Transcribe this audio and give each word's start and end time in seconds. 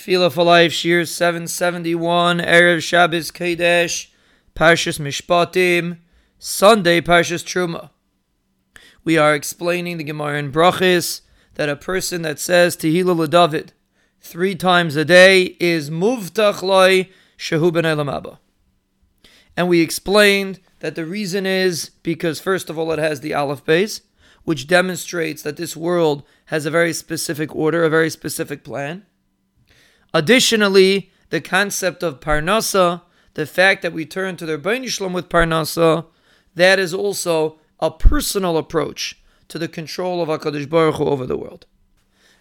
Tefillah 0.00 0.32
for 0.32 0.44
Life, 0.44 0.72
Shiur 0.72 1.06
771, 1.06 2.38
Erev 2.38 2.82
Shabbos 2.82 3.30
Kodesh, 3.30 4.06
Parshas 4.54 4.98
Mishpatim, 4.98 5.98
Sunday 6.38 7.02
Parshas 7.02 7.44
Truma. 7.44 7.90
We 9.04 9.18
are 9.18 9.34
explaining 9.34 9.98
the 9.98 10.04
Gemara 10.04 10.38
in 10.38 10.52
Brachis 10.52 11.20
that 11.56 11.68
a 11.68 11.76
person 11.76 12.22
that 12.22 12.38
says 12.38 12.78
Tehillah 12.78 13.26
LeDavid 13.26 13.72
three 14.22 14.54
times 14.54 14.96
a 14.96 15.04
day 15.04 15.54
is 15.60 15.90
Muvtach 15.90 16.62
Loi 16.62 17.10
Shehu 17.36 17.70
Ben 17.70 17.84
Elam 17.84 18.38
And 19.54 19.68
we 19.68 19.82
explained 19.82 20.60
that 20.78 20.94
the 20.94 21.04
reason 21.04 21.44
is 21.44 21.90
because, 22.02 22.40
first 22.40 22.70
of 22.70 22.78
all, 22.78 22.90
it 22.92 22.98
has 22.98 23.20
the 23.20 23.34
Aleph 23.34 23.66
Beis, 23.66 24.00
which 24.44 24.66
demonstrates 24.66 25.42
that 25.42 25.58
this 25.58 25.76
world 25.76 26.22
has 26.46 26.64
a 26.64 26.70
very 26.70 26.94
specific 26.94 27.54
order, 27.54 27.84
a 27.84 27.90
very 27.90 28.08
specific 28.08 28.64
plan. 28.64 29.04
Additionally, 30.12 31.10
the 31.30 31.40
concept 31.40 32.02
of 32.02 32.20
Parnasa, 32.20 33.02
the 33.34 33.46
fact 33.46 33.82
that 33.82 33.92
we 33.92 34.04
turn 34.04 34.36
to 34.36 34.46
the 34.46 34.58
Ribono 34.58 34.88
Shel 34.88 35.08
Olam 35.08 35.12
with 35.12 35.28
Parnasa, 35.28 36.06
that 36.54 36.78
is 36.78 36.92
also 36.92 37.58
a 37.78 37.90
personal 37.90 38.58
approach 38.58 39.22
to 39.48 39.58
the 39.58 39.68
control 39.68 40.22
of 40.22 40.28
HaKadosh 40.28 40.68
Baruch 40.68 40.96
Hu 40.96 41.04
over 41.04 41.26
the 41.26 41.36
world. 41.36 41.66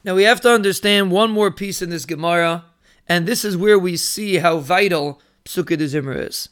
Now 0.03 0.15
we 0.15 0.23
have 0.23 0.41
to 0.41 0.51
understand 0.51 1.11
one 1.11 1.31
more 1.31 1.51
piece 1.51 1.81
in 1.81 1.89
this 1.89 2.05
Gemara, 2.05 2.65
and 3.07 3.27
this 3.27 3.45
is 3.45 3.57
where 3.57 3.77
we 3.77 3.97
see 3.97 4.37
how 4.37 4.59
vital 4.59 5.21
Pesukei 5.45 5.77
DeZimra 5.77 6.27
is. 6.27 6.49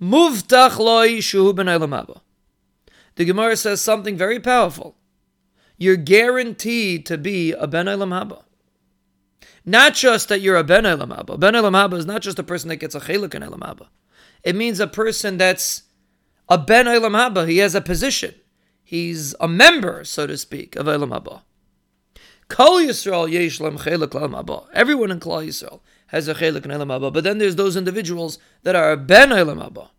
Muvtach 0.00 0.76
shuhu 1.18 2.20
The 3.14 3.24
Gemara 3.24 3.56
says 3.56 3.80
something 3.80 4.16
very 4.16 4.40
powerful. 4.40 4.96
You're 5.76 5.96
guaranteed 5.96 7.06
to 7.06 7.18
be 7.18 7.52
a 7.52 7.66
ben 7.66 7.86
Haba. 7.86 8.42
Not 9.64 9.94
just 9.94 10.28
that 10.28 10.40
you're 10.40 10.56
a 10.56 10.64
ben 10.64 10.86
Elam 10.86 11.10
Haba. 11.10 11.38
Ben 11.38 11.54
Elam 11.54 11.74
Haba 11.74 11.94
is 11.94 12.06
not 12.06 12.22
just 12.22 12.38
a 12.38 12.42
person 12.42 12.68
that 12.68 12.76
gets 12.76 12.94
a 12.94 13.00
chelik 13.00 13.34
in 13.34 13.42
Elam 13.42 13.60
Haba. 13.60 13.88
It 14.42 14.56
means 14.56 14.80
a 14.80 14.86
person 14.86 15.38
that's 15.38 15.82
a 16.48 16.58
ben 16.58 16.88
Elam 16.88 17.12
Haba. 17.12 17.48
He 17.48 17.58
has 17.58 17.74
a 17.74 17.80
position. 17.80 18.34
He's 18.82 19.34
a 19.40 19.48
member, 19.48 20.04
so 20.04 20.26
to 20.26 20.36
speak, 20.36 20.74
of 20.76 20.88
Elam 20.88 21.10
Haba. 21.10 21.42
Kol 22.48 22.80
Yisrael 22.80 23.30
yesh 23.30 23.60
lem 23.60 23.78
chelik 23.78 24.14
Elam 24.14 24.32
Haba. 24.32 24.66
Everyone 24.72 25.10
in 25.10 25.20
Klal 25.20 25.46
Yisrael 25.46 25.80
has 26.08 26.26
a 26.28 26.34
chelik 26.34 26.64
in 26.64 26.70
Elam 26.70 26.88
Haba. 26.88 27.12
But 27.12 27.24
then 27.24 27.38
there's 27.38 27.56
those 27.56 27.76
individuals 27.76 28.38
that 28.64 28.74
are 28.74 28.92
a 28.92 28.96
ben 28.96 29.32
Elam 29.32 29.58
Haba. 29.58 29.90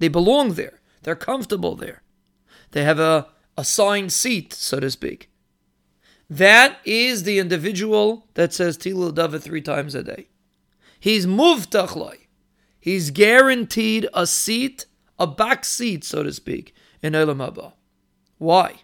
They 0.00 0.08
belong 0.08 0.54
there. 0.54 0.80
They're 1.02 1.14
comfortable 1.14 1.76
there. 1.76 2.02
They 2.72 2.82
have 2.82 2.98
a 2.98 3.28
assigned 3.56 4.12
seat, 4.12 4.52
so 4.52 4.80
to 4.80 4.90
speak. 4.90 5.30
That 6.30 6.78
is 6.84 7.24
the 7.24 7.38
individual 7.38 8.26
that 8.34 8.52
says 8.52 8.78
Tilul 8.78 9.12
Dava 9.12 9.40
three 9.40 9.60
times 9.60 9.94
a 9.94 10.02
day. 10.02 10.28
He's 10.98 11.26
muvtachlai. 11.26 12.16
He's 12.80 13.10
guaranteed 13.10 14.08
a 14.14 14.26
seat, 14.26 14.86
a 15.18 15.26
back 15.26 15.64
seat, 15.64 16.04
so 16.04 16.22
to 16.22 16.32
speak, 16.32 16.74
in 17.02 17.12
Olam. 17.12 17.72
Why? 18.38 18.76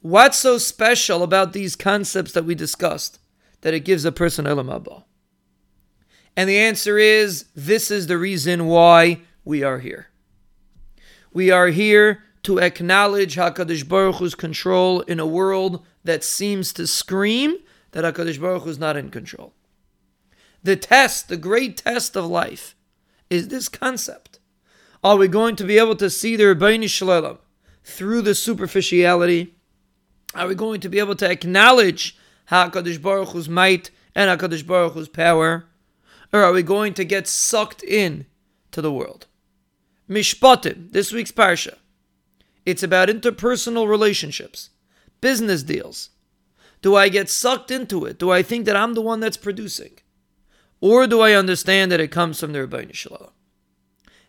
What's 0.00 0.38
so 0.38 0.58
special 0.58 1.22
about 1.22 1.52
these 1.52 1.74
concepts 1.74 2.32
that 2.32 2.44
we 2.44 2.54
discussed 2.54 3.18
that 3.62 3.74
it 3.74 3.80
gives 3.80 4.04
a 4.04 4.12
person 4.12 4.44
Olam? 4.44 5.04
And 6.36 6.48
the 6.48 6.58
answer 6.58 6.98
is 6.98 7.46
this 7.54 7.90
is 7.90 8.06
the 8.06 8.18
reason 8.18 8.66
why 8.66 9.22
we 9.44 9.62
are 9.62 9.78
here. 9.78 10.08
We 11.32 11.50
are 11.50 11.68
here 11.68 12.22
to 12.44 12.60
acknowledge 12.60 13.34
HaKadosh 13.34 13.88
Baruch 13.88 14.16
Hu's 14.16 14.34
control 14.34 15.00
in 15.02 15.18
a 15.18 15.26
world 15.26 15.84
that 16.06 16.24
seems 16.24 16.72
to 16.74 16.86
scream 16.86 17.56
that 17.92 18.04
HaKadosh 18.04 18.40
Baruch 18.40 18.62
Hu 18.62 18.70
is 18.70 18.78
not 18.78 18.96
in 18.96 19.10
control. 19.10 19.52
The 20.62 20.76
test, 20.76 21.28
the 21.28 21.36
great 21.36 21.76
test 21.76 22.16
of 22.16 22.26
life, 22.26 22.74
is 23.30 23.48
this 23.48 23.68
concept. 23.68 24.38
Are 25.04 25.16
we 25.16 25.28
going 25.28 25.56
to 25.56 25.64
be 25.64 25.78
able 25.78 25.96
to 25.96 26.10
see 26.10 26.36
the 26.36 26.44
Ribono 26.44 26.88
Shel 26.88 27.08
Olam 27.08 27.38
through 27.84 28.22
the 28.22 28.34
superficiality? 28.34 29.54
Are 30.34 30.48
we 30.48 30.54
going 30.54 30.80
to 30.80 30.88
be 30.88 30.98
able 30.98 31.16
to 31.16 31.30
acknowledge 31.30 32.18
HaKadosh 32.50 33.00
Baruch 33.00 33.28
Hu's 33.28 33.48
might 33.48 33.90
and 34.14 34.28
HaKadosh 34.28 34.66
Baruch 34.66 34.94
Hu's 34.94 35.08
power? 35.08 35.66
Or 36.32 36.42
are 36.42 36.52
we 36.52 36.62
going 36.62 36.94
to 36.94 37.04
get 37.04 37.28
sucked 37.28 37.82
in 37.82 38.26
to 38.72 38.82
the 38.82 38.92
world? 38.92 39.26
Mishpatim, 40.08 40.92
this 40.92 41.12
week's 41.12 41.32
parsha. 41.32 41.76
It's 42.64 42.82
about 42.82 43.08
interpersonal 43.08 43.88
relationships, 43.88 44.70
business 45.20 45.62
deals. 45.62 46.10
Do 46.82 46.94
I 46.94 47.08
get 47.08 47.28
sucked 47.28 47.70
into 47.70 48.04
it? 48.04 48.18
Do 48.18 48.30
I 48.30 48.42
think 48.42 48.66
that 48.66 48.76
I'm 48.76 48.94
the 48.94 49.02
one 49.02 49.20
that's 49.20 49.36
producing? 49.36 49.98
Or 50.80 51.06
do 51.06 51.20
I 51.20 51.32
understand 51.32 51.90
that 51.90 52.00
it 52.00 52.12
comes 52.12 52.38
from 52.38 52.52
the 52.52 52.60
Ribono 52.60 52.94
Shel 52.94 53.12
Olam? 53.12 53.30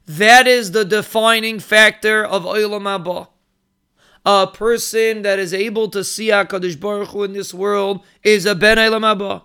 That 0.07 0.47
is 0.47 0.71
the 0.71 0.85
defining 0.85 1.59
factor 1.59 2.25
of 2.25 2.43
Olam 2.43 2.83
Haba. 2.83 3.27
A 4.25 4.47
person 4.47 5.21
that 5.21 5.39
is 5.39 5.53
able 5.53 5.89
to 5.89 6.03
see 6.03 6.29
HaKadosh 6.29 6.79
Baruch 6.79 7.09
Hu 7.09 7.23
in 7.23 7.33
this 7.33 7.53
world 7.53 8.03
is 8.23 8.45
a 8.45 8.55
Ben 8.55 8.77
Olam 8.77 9.01
Haba. 9.01 9.43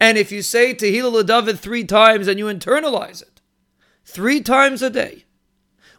And 0.00 0.18
if 0.18 0.32
you 0.32 0.42
say 0.42 0.74
Tehillah 0.74 1.26
David 1.26 1.60
three 1.60 1.84
times 1.84 2.26
and 2.26 2.38
you 2.38 2.46
internalize 2.46 3.22
it, 3.22 3.40
three 4.04 4.40
times 4.40 4.82
a 4.82 4.90
day, 4.90 5.24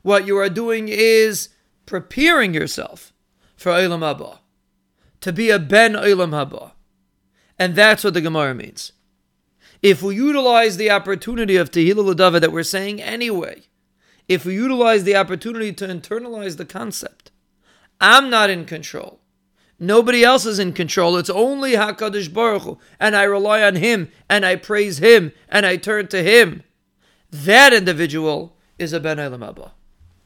what 0.01 0.27
you 0.27 0.37
are 0.37 0.49
doing 0.49 0.89
is 0.89 1.49
preparing 1.85 2.53
yourself 2.53 3.12
for 3.63 3.71
Olam 3.71 4.01
Haba, 4.01 4.39
to 5.21 5.31
be 5.31 5.49
a 5.49 5.57
Ben 5.57 5.93
Olam 5.93 6.31
Haba. 6.31 6.73
And 7.57 7.75
that's 7.75 8.03
what 8.03 8.13
the 8.13 8.19
Gemara 8.19 8.53
means. 8.53 8.91
If 9.81 10.03
we 10.03 10.15
utilize 10.15 10.75
the 10.75 10.91
opportunity 10.91 11.55
of 11.55 11.71
Tehillah 11.71 12.17
David 12.17 12.43
that 12.43 12.51
we're 12.51 12.63
saying 12.63 13.01
anyway, 13.01 13.61
if 14.27 14.43
we 14.43 14.55
utilize 14.55 15.05
the 15.05 15.15
opportunity 15.15 15.71
to 15.71 15.87
internalize 15.87 16.57
the 16.57 16.65
concept, 16.65 17.31
I'm 18.01 18.29
not 18.29 18.49
in 18.49 18.65
control. 18.65 19.21
Nobody 19.79 20.25
else 20.25 20.45
is 20.45 20.59
in 20.59 20.73
control. 20.73 21.15
It's 21.15 21.29
only 21.29 21.71
Hakadosh 21.71 22.33
Baruch 22.33 22.63
Hu, 22.63 22.77
and 22.99 23.15
I 23.15 23.23
rely 23.23 23.63
on 23.63 23.77
Him, 23.77 24.09
and 24.29 24.45
I 24.45 24.57
praise 24.57 24.97
Him, 24.97 25.31
and 25.47 25.65
I 25.65 25.77
turn 25.77 26.07
to 26.07 26.21
Him. 26.21 26.63
That 27.31 27.71
individual 27.71 28.57
is 28.77 28.91
a 28.91 28.99
Ben 28.99 29.19
Elam 29.19 29.39
Haba. 29.39 29.71